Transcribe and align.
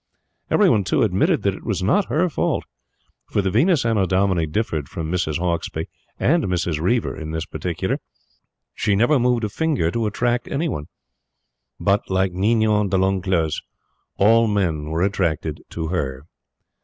Every 0.49 0.67
one, 0.67 0.83
too, 0.83 1.03
admitted 1.03 1.43
that 1.43 1.53
it 1.53 1.63
was 1.63 1.83
not 1.83 2.05
her 2.05 2.27
fault; 2.27 2.63
for 3.29 3.43
the 3.43 3.51
Venus 3.51 3.85
Annodomini 3.85 4.47
differed 4.47 4.89
from 4.89 5.11
Mrs. 5.11 5.37
Hauksbee 5.37 5.89
and 6.19 6.45
Mrs. 6.45 6.79
Reiver 6.81 7.15
in 7.15 7.29
this 7.29 7.45
particular 7.45 7.99
she 8.73 8.95
never 8.95 9.19
moved 9.19 9.43
a 9.43 9.49
finger 9.49 9.91
to 9.91 10.07
attract 10.07 10.47
any 10.47 10.67
one; 10.67 10.85
but, 11.79 12.09
like 12.09 12.31
Ninon 12.31 12.89
de 12.89 12.97
l'Enclos, 12.97 13.61
all 14.17 14.47
men 14.47 14.85
were 14.89 15.03
attracted 15.03 15.61
to 15.69 15.89
her. 15.89 16.25